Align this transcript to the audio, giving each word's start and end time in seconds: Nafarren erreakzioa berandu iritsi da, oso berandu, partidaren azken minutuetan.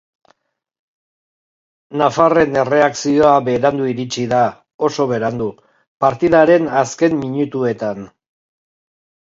Nafarren 2.01 2.57
erreakzioa 2.61 3.33
berandu 3.49 3.89
iritsi 3.91 4.25
da, 4.33 4.41
oso 4.89 5.07
berandu, 5.15 5.51
partidaren 6.07 6.67
azken 6.83 7.23
minutuetan. 7.23 8.05